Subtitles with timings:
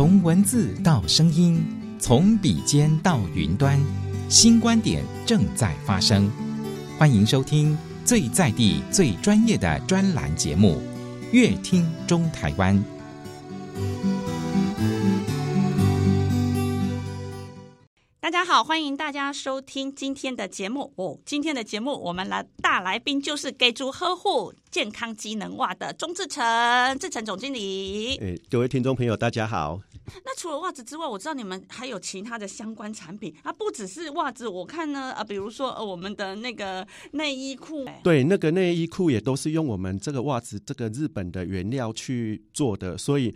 [0.00, 1.62] 从文字到声音，
[1.98, 3.78] 从笔尖到云端，
[4.30, 6.32] 新观点正在发生。
[6.98, 10.80] 欢迎收听最在地、最专业的专栏节目
[11.32, 12.74] 《乐听中台湾》。
[18.22, 21.18] 大家好，欢迎大家收听今天的节目哦。
[21.26, 28.16] 今天的节目，我们来大来宾就是给足呵护健康机能袜的钟志成，志成总经理。
[28.16, 29.80] 诶，各位听众朋友，大家好。
[30.24, 34.48] 那除了袜子之外，我知道你们还有其他的相关产品啊，不只是袜子。
[34.48, 43.34] 我看呢，啊，比如说呃，我们的那个内衣裤，对，那个内衣裤也都是用我们这个袜子这个日本的原料去做的，所以。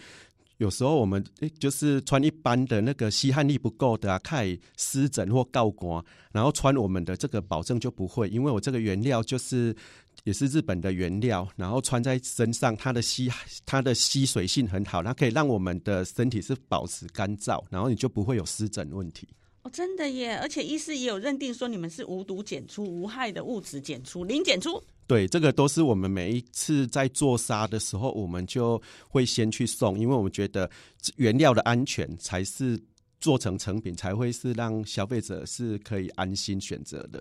[0.59, 1.23] 有时候我们
[1.59, 9.75] 就是穿一般的那个吸汗力不够的啊，开湿疹或告光，然后穿我们的这个保证就不会，因为我这个原料就是
[10.25, 13.31] 也是日本的原料，然后穿在身上，它的吸
[13.65, 19.29] 它的吸水性很好，它可以让我们的身体是保持干燥，然后你就不会有湿疹问题。
[19.63, 20.37] 哦，真的耶！
[20.39, 24.83] 而且医师也有认定说你们是无毒检出、无害的物质检出、零检出。
[25.07, 30.71] 对，这个都是我们每一次在做纱的时候，我们就会先去送，因为我们觉得
[31.17, 32.79] 原料的安全才是
[33.25, 37.19] 做成成品才会是让消费者是可以安心选择的。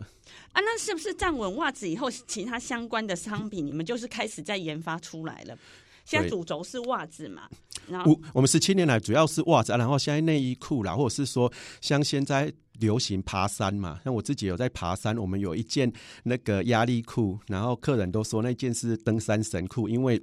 [0.52, 5.58] 啊，那是不是站稳袜子以后，其他相关的商品你们就是开始在研发出来了？
[6.04, 7.44] 现在主轴是袜子嘛，
[7.88, 15.90] 然后我我们十七年来主要是袜子，然后现在内衣裤啦，或者是说像现在流行爬山嘛，像我自己有在爬山，我们有一件
[16.24, 20.22] 那个压力裤，然后客人都说那件是登山神裤，因为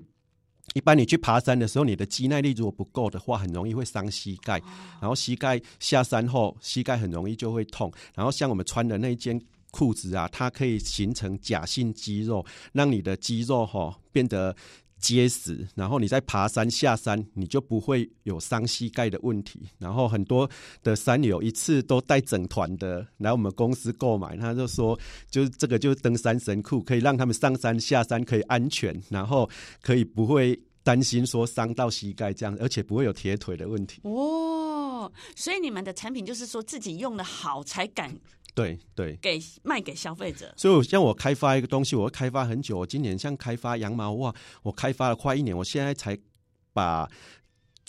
[0.74, 4.60] 一般你去爬山的时候，你的肌耐力如果不够的话，很容易会伤膝盖，
[5.00, 9.40] 然后膝盖下山后，膝盖很容易就会痛，然后像我们穿的那件
[9.70, 14.54] 裤子啊，它可以形成假性肌肉，让你的肌肉哈变得。
[15.02, 19.62] 结实，然后你在爬山下山，你就不会有伤膝盖的问题。
[19.78, 20.46] 然后很多
[20.82, 25.00] 的山友一次都带整团的来我们公司购买，他就说，
[25.30, 29.48] 就是这个就是登山神裤，可以让他们上山下山可以安全，然后
[29.80, 34.00] 可以不会担心说伤到膝盖这样，而且不会有铁腿的问题。
[34.04, 38.14] 哦，所以你们的产品就是说自己用的好才敢。
[38.52, 40.52] 对对，给卖给消费者。
[40.56, 42.78] 所以像我开发一个东西，我会开发很久。
[42.78, 46.18] 我今年像开发羊毛袜，我开发了快一年，我现在才
[46.72, 47.08] 把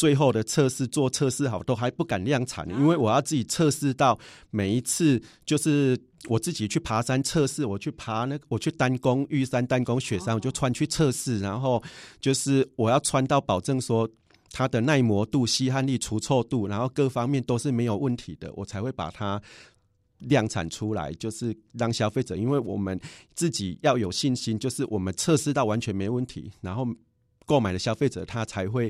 [0.01, 4.17] 最后的测试做测试好，都还不敢量产，因为我要自己测试到
[4.49, 5.95] 每一次，就是
[6.27, 11.83] 我自己去爬山测试，我去爬那个，我去单攻玉山、单攻雪山，我就穿去测试，然后
[12.19, 14.09] 就是我要穿到保证说
[14.51, 19.39] 它的耐磨度、吸汗力、除臭度，然后各方面都是没有问题的，我才会把它。
[20.29, 22.99] 量产出来就是让消费者，因为我们
[23.33, 26.87] 自己要有信心，就是我们测试到完全没问题，然后
[27.47, 28.87] 购买的消费者他才会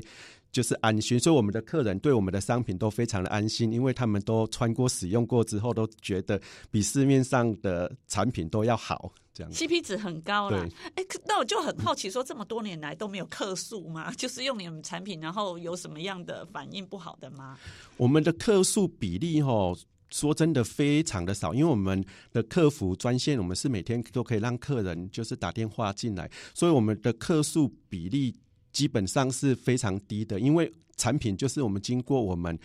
[0.52, 1.18] 就是安心。
[1.18, 6.40] 所以我们的客人对我们的商品都非常的安心，因为他们都穿过、使用过之后，都觉得
[6.70, 9.12] 比市面上的产品都要好。
[9.34, 10.68] 这样 CP 值很高了。
[10.94, 14.12] 哎，那我就很好奇，说这么多年来都没有客诉吗？
[14.12, 17.58] 就是用你们产品，然后有什么样的反应不好的吗？
[17.96, 19.76] 我们的客诉比例哦。
[20.10, 28.36] 说真的，非常的少，因为我们的客服专线，我们是每天都可以让客人就是打电话进来，所以我们的客诉比例
[28.72, 30.40] 基本上是非常低的。
[30.40, 32.58] 因为产品就是我们经过我们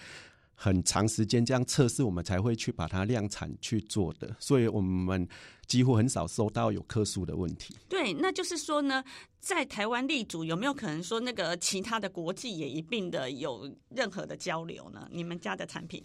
[0.56, 5.28] 很长时间这样测试，我们才会去把它量产去做的，所以我们
[5.68, 7.76] 几乎很少收到有客诉的问题。
[7.88, 9.04] 对，那就是说呢，
[9.40, 15.08] 在台湾立足，有没有可能说那个其他的国际也一并的有任何的交流呢？
[15.12, 16.04] 你们家的产品？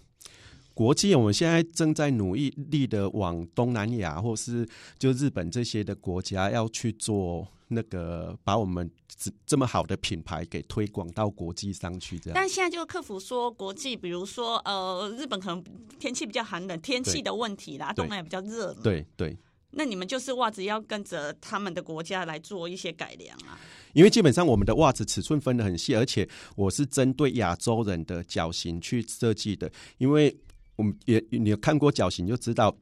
[0.74, 12.18] 国际，我们现在正在努力的往东南亚或是就日本这些的国家要去做那个，把我们这这么好的品牌给推广到国际上去。
[12.18, 15.64] 这样，但现在就客服说，国际比如说呃，日本可能
[15.98, 18.72] 天气比较寒冷，天气的问题啦，东南亚比较热。
[18.82, 19.36] 对对。
[19.70, 23.58] 那你们就是袜子要跟着他们的国家来做一些改良啊？
[23.94, 30.36] 因为基本上我们的袜子尺寸分的很细，而且我是针对亚洲人的脚型去设计的，因为。
[30.74, 32.74] 我们也你有看过脚型就知道，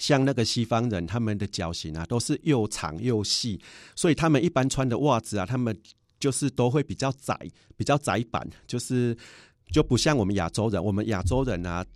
[0.00, 3.60] 像那个西方人他们的脚型啊，都是又长又细，
[3.94, 5.78] 所以他们一般穿的袜子啊，他们
[6.18, 7.38] 就是都会比较窄，
[7.76, 9.16] 比较窄版，就是
[9.72, 11.86] 就不像我们亚洲人，我们亚洲人啊，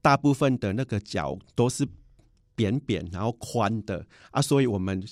[0.00, 1.84] 大部分的那个脚都是
[2.54, 5.02] 扁扁然后宽的啊，所以我们。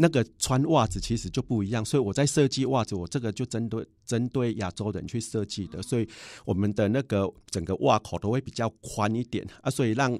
[0.00, 6.08] 那个穿袜子其实就不一样，所以我在设计袜子，我这个就针对针对亚洲人去设计的，所以
[6.44, 10.16] 我们的那个整个袜口都会比较宽一点啊，所以让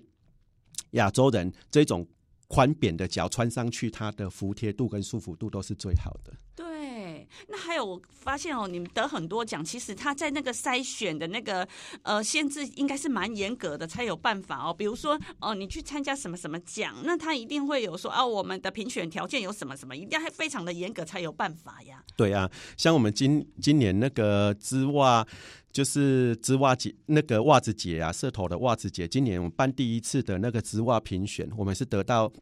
[0.92, 2.06] 亚洲人这种
[2.46, 6.32] 宽扁的脚穿上去，它的服帖度跟舒服度都是最好的。
[6.56, 11.66] 对，那还有我发现哦，你们得很多奖，其实他在那个筛选的那个
[12.02, 14.74] 呃限制应该是蛮严格的，才有办法哦。
[14.74, 22.02] 比如说哦，你去参加什么什么奖，那他一定会有说啊，我们的评选条件有什么什么，一定要非常的严格才有办法呀。
[22.16, 25.24] 对啊，像我们今今年那个织袜，
[25.72, 32.32] 就是织袜节那个袜子节啊，社头的袜子节，今年我们办第一次的那个织袜评选，我们是得到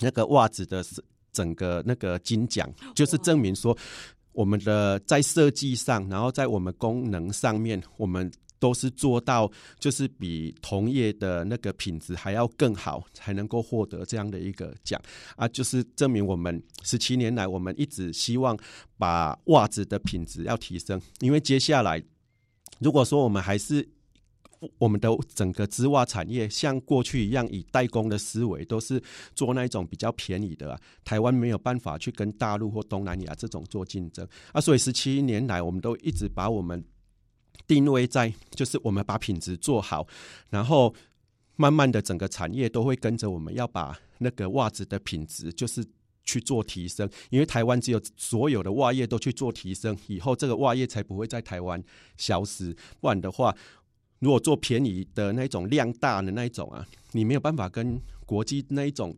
[0.00, 0.84] 那个袜子的
[1.32, 3.76] 整个那个金奖，就是证明说
[4.32, 15.00] 我们的在设计上，然后在我们功能上面，我们都是做到，就是比同业的那个品质还要更好，才能够获得这样的一个奖
[15.36, 15.46] 啊！
[15.48, 18.58] 就是证明我们十七年来，我们一直希望
[18.96, 22.02] 把袜子的品质要提升，因为接下来
[22.78, 23.88] 如果说我们还是。
[24.78, 29.00] 我们的整个织袜产业像过去一样，以代工的思维，都是
[29.34, 30.80] 做那一种比较便宜的啊。
[31.04, 36.82] 台湾没有办法去跟大陆或东南亚这种做竞争啊，所以十七年来，我们都一直把我们
[37.66, 40.08] 定位在，就是我们把品质做好，
[40.48, 40.92] 然后
[41.56, 45.84] 慢慢的整个产业都会跟着我们，要把那个袜子的品质就是
[46.26, 47.08] 去做提升。
[47.30, 51.82] 因为台湾只有所有的袜业都去做提升，以后这个袜业才不会在台湾
[52.18, 53.56] 消失，不然的话。
[54.18, 56.82] 如果做便宜的那种量大的那一种啊，
[57.12, 59.14] 你没有办法跟国际那一种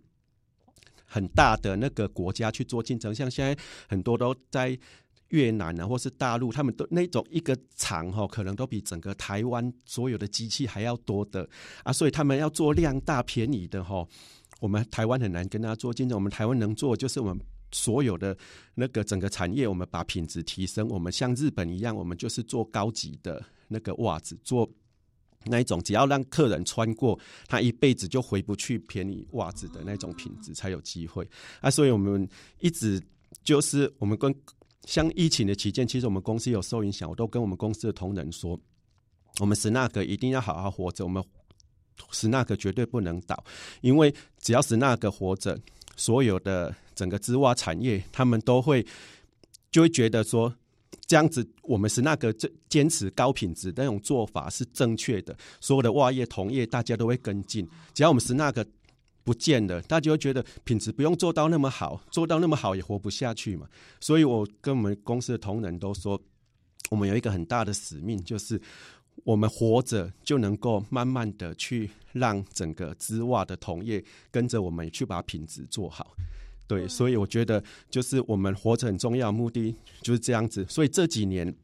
[1.05, 3.15] 很大的那个国家去做竞争。
[3.15, 3.57] 像现在
[3.89, 4.77] 很多都在
[5.29, 11.49] 越南啊，或是大陆，他们都那种一个厂哈，可能都比整个台湾所有的机器还要多的
[11.85, 14.05] 啊，所以他们要做量大便宜的哈，
[14.59, 16.17] 我们台湾很难跟他做竞争。
[16.17, 17.41] 我们台湾能做就是我们
[17.73, 18.37] 所有的
[18.75, 20.89] 那个整个产业，我们把品质提升。
[20.89, 24.69] 我们像日本一样，我们就是做高级的那个袜子做。
[25.45, 31.27] 那一种只要让客人穿过，他一辈子就回不去便宜袜子的那种品质才有机会
[31.61, 31.71] 啊！
[31.71, 32.29] 所以我们
[32.59, 33.01] 一直
[33.45, 34.35] 就是我们跟
[34.85, 38.59] 像疫情的期间，其实我们公司有受影响，我都跟我们公司的同仁说，
[39.39, 41.23] 我们史纳克一定要好好活着，我们
[42.11, 43.43] 史纳格绝对不能倒，
[43.81, 45.59] 因为只要史纳克活着，
[45.97, 48.87] 所有的整个织袜产业他们都会
[49.71, 50.55] 就会觉得说。
[51.07, 55.35] 这样子，我们是那个坚坚持高品质那种做法是正确的。
[55.59, 57.67] 所有的袜业同业，大家都会跟进。
[57.95, 58.67] 只要我们是那个
[59.25, 63.67] 不见了，大家就会觉得品质不用做到那么好，做到那么好也活不下去嘛。
[64.01, 66.21] 所以我跟我们公司的同仁都说，
[66.91, 68.61] 我们有一个很大的使命，就是
[69.29, 76.17] 我们活着就能够慢慢的去让整个织袜的同业跟着我们去把品质做好。
[76.67, 80.65] 对，所以我觉得就是我们活着很重要的目的就是这样子。
[80.67, 81.55] 所以这几年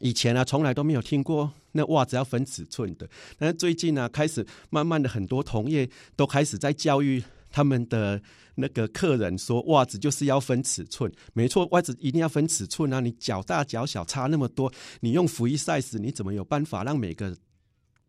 [0.00, 3.08] 以前呢、啊，从来都没有听过那袜子要分尺寸的。
[3.38, 8.22] 但是最近呢、啊，开始慢慢的很多同业都开始在教育他们的
[8.54, 11.10] 那个客人说，袜子就是要分尺寸。
[11.32, 13.00] 没错，袜子一定要分尺寸啊！
[13.00, 17.36] 你脚大脚小差那么多，你用 free size，你怎么有办法让每个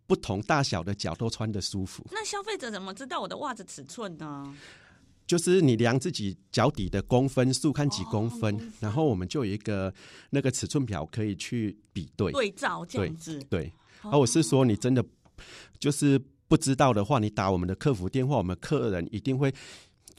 [0.06, 2.06] 不同大小的脚都穿得舒服？
[2.12, 4.54] 那消费者怎么知道我的袜子尺寸呢？
[5.28, 9.94] 就是你量自己脚底的公分数，看几公分，哦，然后我们就有一个
[10.30, 13.40] 那个尺寸表可以去比对对照这样子。
[13.50, 13.74] 对，对
[14.12, 15.06] 而我是说，你真的
[15.80, 16.22] 就是
[16.52, 19.54] 不知道的话，你打我们的客服电话，我们客人一定会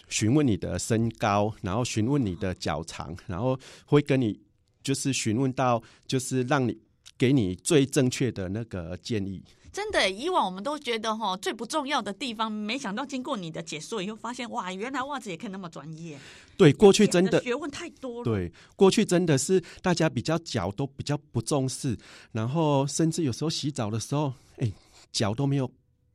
[0.08, 4.40] 询问你的身高，然后询问你的脚长，然后会跟你
[4.82, 6.74] 就是询问到，就是让你
[7.18, 9.44] 给你最正确的那个建议。
[9.70, 16.18] 真的，以往我们都觉得哈最不重要的地方，没想到经过你的解说以后，发现哇，原来袜子也可以那么专业。
[16.56, 18.24] 对，过去真的学问太多了。
[18.24, 21.94] 对，过去真的是大家比较脚都比较不重视，
[22.32, 24.72] 然后甚至有时候洗澡的时候，哎，
[25.12, 25.70] 脚都没有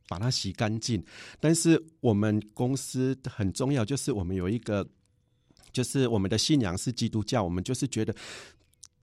[0.08, 1.00] 把它洗干净。
[1.38, 4.84] 但是我们公司很重要，就是我们有一个，
[5.72, 8.12] 就是我们的信仰是基督教，我们就是觉得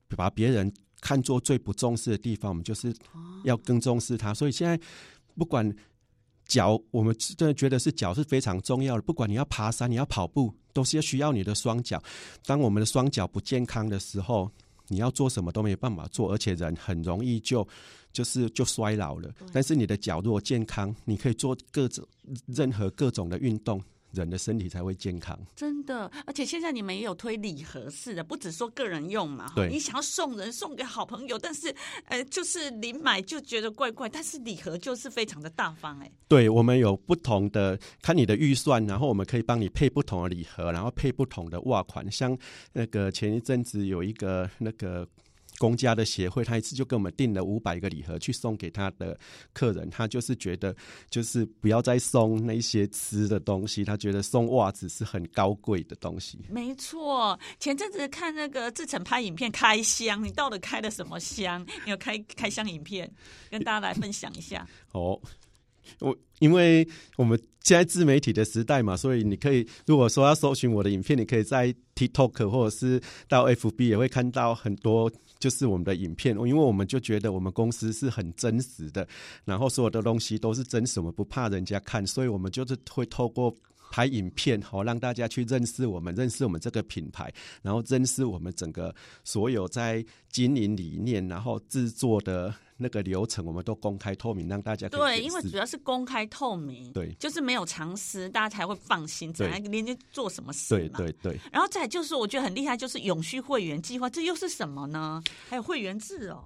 [0.08, 0.70] 把别人。
[0.98, 2.92] 看作最不重视的地方，我们就是
[3.44, 4.32] 要更重视它。
[4.32, 4.80] 所以现在
[5.36, 5.72] 不管
[6.46, 9.02] 脚，我们真的觉得是脚是非常重要的。
[9.02, 12.02] 不管你要爬山，你要跑步，都是要需要你的双脚。
[12.46, 14.50] 当我们的双脚不健康的时候，
[14.88, 17.66] 你要做什么都没办法做，而且人很容易就
[18.12, 19.32] 就是就衰老了。
[19.52, 22.06] 但是你的脚如果健康，你可以做各种
[22.46, 23.82] 任何各种的运动。
[24.12, 26.10] 人的身体才会健康，真的。
[26.24, 29.52] 而且现在你们也有推礼盒式的，不只说个人用嘛。
[29.54, 31.74] 对，你想要送人、送给好朋友，但是
[32.06, 36.10] 呃，就是临买就觉得怪怪，但是礼盒就是非常的大方哎。
[36.28, 42.10] 对，我们有不同的，看你的预算，然后我们可以帮你配不同的礼盒，然后配不同的袜款。
[42.10, 42.36] 像
[42.72, 45.06] 那个前一阵子有一个那个
[45.58, 49.18] 公家的协会，他一次就给我们订了五百个礼盒去送给他的
[49.52, 49.88] 客人。
[49.90, 50.74] 他就是觉得，
[51.10, 56.38] 就是不要再送那些吃的东西，他觉得送袜子是很高贵的东西。
[56.48, 61.64] 没错，前阵子看那个志成拍影片开箱，你到底开了什么箱？
[61.84, 63.10] 你有开开箱影片，
[63.50, 64.66] 跟大家来分享一下。
[64.92, 65.20] 哦。
[66.00, 66.86] 我因为
[67.16, 75.08] 我们现在自媒体的时代嘛，所以你可以如果说要搜寻我的影片，你可以在 TikTok 或者是到 FB 也会看到很多
[75.38, 76.34] 就是我们的影片。
[76.36, 79.06] 因为我们就觉得我们公司是很真实的，
[79.44, 83.54] 然后所有的东西都是真实，我们不怕人家看，所以我们就是会透过
[83.90, 92.54] 拍影片，好让大家去认识我们，认识我们这个品牌，然后认识我们整个所有在经营理念，然后制作的。
[92.78, 101.40] 那个流程我们都公开透明，让大家对，因为主要是公开透明，对，就是没有藏私，大家才会放心，才连接做什么事对对对。
[101.50, 105.22] 然后再就是，我觉得很厉害，就是永续会员计划，这又是什么呢？
[105.48, 106.44] 还有会员制哦。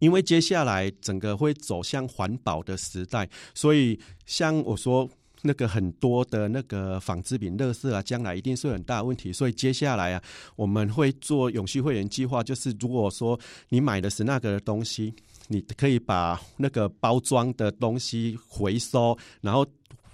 [0.00, 5.08] 因为接下来整个会走向环保的时代，所以像我说
[5.42, 9.32] 那个很多的那个纺织品、垃圾啊，将来一定是很大的问题。
[9.32, 10.22] 所以接下来啊，
[10.56, 15.14] 我们会做永续会员计划，就是如果说你买的是那个东西。
[15.50, 19.66] 你可以把那个包装的东西回收，然后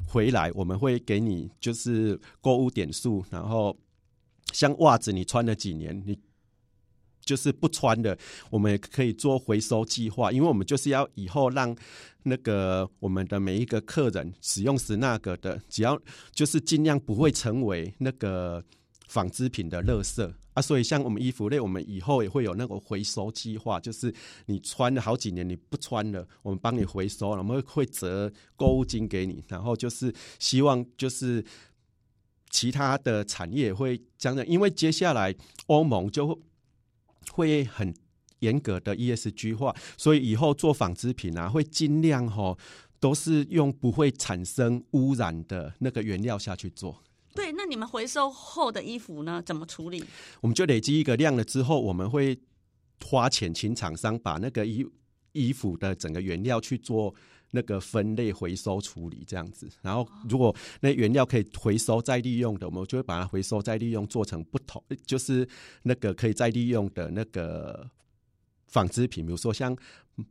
[0.07, 3.25] 回来，我们会给你就是购物点数。
[3.31, 3.77] 然后
[4.53, 6.17] 像袜子，你穿了几年，你
[7.25, 8.17] 就是不穿的，
[8.51, 10.31] 我们也可以做回收计划。
[10.31, 11.75] 因为我们就是要以后让
[12.23, 16.01] 那个我们的每一个客人使用时那个的，只要
[16.33, 18.63] 就是尽量不会成为那个
[19.09, 20.33] 纺织品的垃圾。
[20.55, 24.15] 啊，所以像我们衣服类，我们以后也会有那个回收计划，就是
[24.47, 31.45] 你穿了好几年，你不穿了，我们帮你回收，我们会折购物金给你，然后就是希望就是
[32.51, 35.35] 其他的产业会这样，因为接下来
[35.67, 36.41] 欧盟就
[37.33, 37.95] 会很
[38.41, 42.59] 严格的 ESG 化，所以以后做纺织品啊，会尽量齁
[43.01, 47.03] 都是用不会产生污染的那个原料下去做。
[47.35, 49.43] 对，那你们回收后的衣服呢？
[49.45, 50.05] 怎么处理？
[50.41, 52.39] 我们就累积一个量了之后，我们会
[53.05, 54.87] 花钱请厂商把那个衣
[55.33, 57.13] 衣服的整个原料去做
[57.55, 59.71] 那个分类回收处理，这样子。
[59.81, 65.49] 然后，如果那原料可以回收再利用的，我们就会把它回收再利用，做成不同，就是
[65.85, 67.89] 那个可以再利用的那个
[68.67, 69.77] 纺织品，比如说像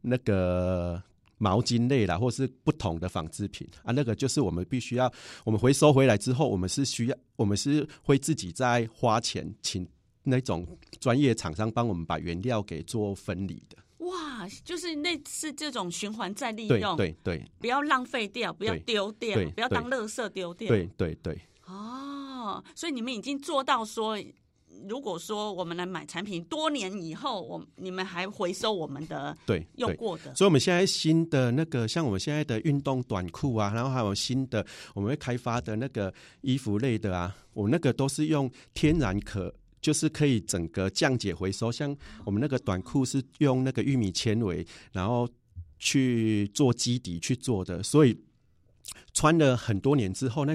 [0.02, 1.02] 那个。
[1.40, 5.12] 毛巾类啦，或是不同的纺织品啊，那个就是我们必须要，
[5.44, 9.86] 我们回收回来之后，我们是需要，我们是会自己再花钱请
[10.24, 10.66] 那种
[11.02, 13.76] 专业厂商帮我们把原料给做分离的。
[14.04, 21.40] 哇，就是类似这种循环再利用，对对对，不要浪费掉，不要丢掉，不要当垃圾丢掉，对对对。
[21.66, 24.18] 哦，所以你们已经做到说。
[24.90, 39.54] 如果说我们来买产品，多年以后，我你们还回收我们的对用过的，所以我们现在新的那个，像我们现在的运动短裤啊，然后还有新的我们会开发的那个衣服类的啊，我们那个都是用天然可，
[39.84, 41.72] 就是可以整个降解回收。
[41.72, 45.30] 像我们那个短裤是用那个玉米纤维，然后
[45.78, 48.18] 去做基底去做的，所以
[49.14, 50.54] 穿了很多年之后，那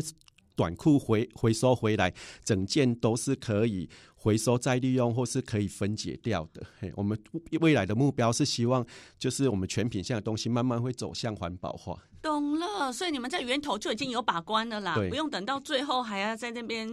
[0.57, 3.89] 短裤回回收回来，整件都是可以。
[4.21, 6.67] 回收再利用或是可以分解掉的。
[6.81, 7.17] 嘿，我们
[7.61, 8.85] 未来的目标是希望，
[9.17, 11.97] 就是我们全品项的东西慢慢会走向环保化。
[12.21, 16.91] 懂了，所以你们在源头就已经有把关了啦，不用等到最后还要在那边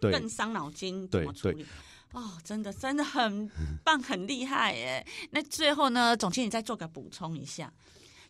[0.00, 1.66] 更伤脑筋怎么处理。
[2.12, 3.50] 哦，真的真的很
[3.82, 5.04] 棒，很厉害耶！
[5.32, 7.72] 那最后呢，总经理再做个补充一下，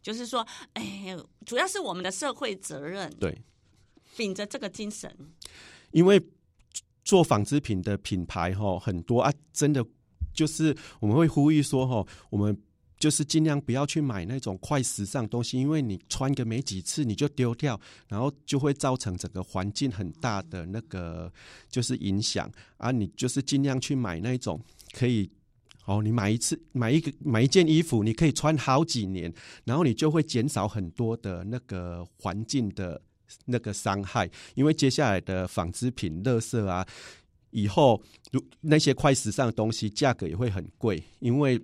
[0.03, 3.43] 就是说，哎，主要是我们的社会责任，对，
[4.17, 5.15] 秉着这个精神，
[5.91, 6.27] 因为。
[7.11, 9.85] 做纺织品的品牌哈很多啊，真的
[10.33, 12.57] 就是我们会呼吁说哈，我们
[13.01, 21.33] 就是尽量不要去买那种快时尚东西，因为你穿个没几次你就丢掉，然后就会造成整个环境很大的那个
[21.69, 22.93] 就是影响啊。
[22.93, 24.61] 你就是尽量去买那种
[24.93, 25.29] 可以
[25.87, 33.03] 哦，你买一次买一个买一件衣服，你可以穿好几年，然后你就会减少很多的那个环境的。
[33.47, 36.87] 那个伤害，因为接下来的纺织品、垃圾啊，
[37.51, 41.03] 以后如那些快时尚的东西，价格也会很贵。
[41.19, 41.61] 因为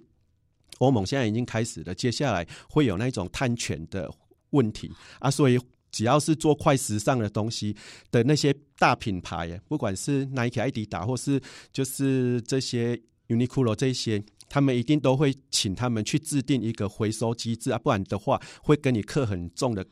[0.78, 4.12] 欧盟现在已经开始了，接下来会有那种碳权的
[4.50, 5.58] 问题啊，所以
[5.90, 7.74] 只要是做快时尚的东西
[8.10, 11.40] 的那些大品牌，不管是 Nike、爱迪达，或是
[11.72, 19.86] 就是这些 Uniqlo 这些，他们一定都会请他们去制定一个回收机制啊，不然的话会跟你课很重的。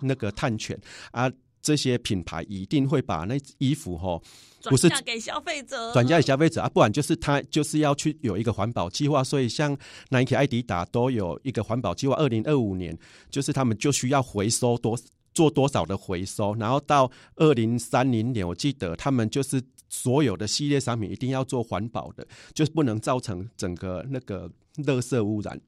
[0.00, 0.78] 那个探权
[1.10, 1.30] 啊，
[1.60, 4.20] 这些品牌一定会把那衣服哈，
[4.64, 9.22] 不是转嫁给消费者，转嫁给消费者啊，不然就是他就是要去有一个环保计划。
[9.22, 9.76] 所以像
[10.10, 12.96] Nike、艾迪达都有一个环保计划，二零二五年
[13.30, 14.98] 就是他们就需要回收多
[15.34, 25.60] 做多少的回收，然后到二零三零年，我记得他们就是所有的系列商品一定要做环保的，就是不能造成整个那个垃圾污染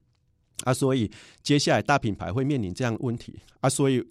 [0.65, 0.73] 啊。
[0.75, 1.11] 所以
[1.43, 4.05] 接下来大品牌会面临这样的问题啊，所以。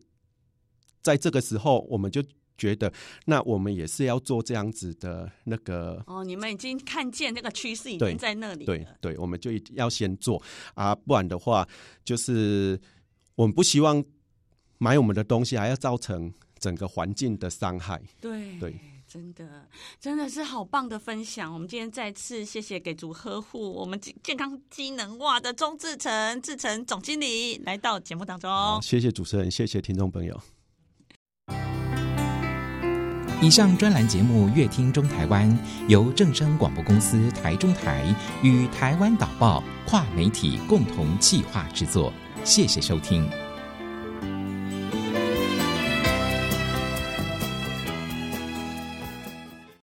[1.01, 2.22] 在这个时候，我们就
[2.58, 2.91] 觉得，
[3.25, 6.03] 那我们也是要做这样子的那个。
[6.06, 8.65] 哦，你们已经看见那个趋势已经在那里了。
[8.65, 10.44] 对对，我们就要先做
[10.75, 11.65] 啊，不然的话，
[12.03, 12.77] 就是
[13.36, 14.03] 我们不希望
[14.77, 18.00] 买我们的东西还要造成整个环境的伤害。
[18.20, 18.75] 对对，
[19.10, 19.68] 真的
[20.00, 21.51] 真的是好棒的分享。
[21.51, 28.50] 我们今天再次谢谢给足呵护我们健康机能袜的钟志成志成总经理来到节目当中。
[28.84, 30.39] 谢谢主持人，谢谢听众朋友。
[33.42, 35.50] 以上专栏节目《乐听中台湾》
[35.88, 38.13] 由正声广播公司台中台
[38.44, 42.13] 与台湾导报跨媒体共同企划制作，
[42.44, 43.28] 谢谢收听。